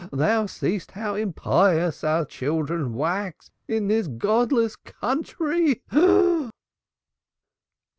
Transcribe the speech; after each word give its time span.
Thou 0.11 0.47
seest 0.47 0.89
how 0.93 1.13
impious 1.13 2.03
our 2.03 2.25
children 2.25 2.95
wax 2.95 3.51
in 3.67 3.87
this 3.87 4.07
godless 4.07 4.75
country." 4.75 5.83